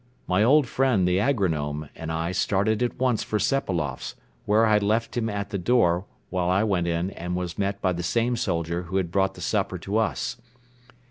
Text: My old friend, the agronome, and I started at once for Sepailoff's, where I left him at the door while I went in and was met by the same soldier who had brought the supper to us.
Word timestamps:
My 0.25 0.41
old 0.41 0.65
friend, 0.67 1.07
the 1.07 1.19
agronome, 1.19 1.87
and 1.95 2.11
I 2.11 2.31
started 2.31 2.81
at 2.81 2.97
once 2.97 3.21
for 3.21 3.37
Sepailoff's, 3.37 4.15
where 4.45 4.65
I 4.65 4.79
left 4.79 5.15
him 5.15 5.29
at 5.29 5.51
the 5.51 5.59
door 5.59 6.07
while 6.31 6.49
I 6.49 6.63
went 6.63 6.87
in 6.87 7.11
and 7.11 7.35
was 7.35 7.59
met 7.59 7.79
by 7.83 7.93
the 7.93 8.01
same 8.01 8.35
soldier 8.35 8.81
who 8.89 8.97
had 8.97 9.11
brought 9.11 9.35
the 9.35 9.41
supper 9.41 9.77
to 9.77 9.97
us. 9.97 10.37